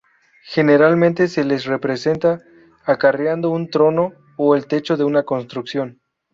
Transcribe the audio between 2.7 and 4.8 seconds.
acarreando un trono o el